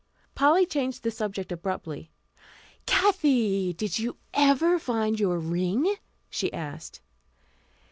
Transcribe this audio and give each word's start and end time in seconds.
Polly 0.33 0.65
changed 0.65 1.03
the 1.03 1.11
subject 1.11 1.51
abruptly. 1.51 2.09
"Kathy, 2.87 3.71
did 3.71 3.99
you 3.99 4.17
ever 4.33 4.79
find 4.79 5.19
your 5.19 5.37
ring?" 5.37 5.93
she 6.27 6.51
asked. 6.51 7.01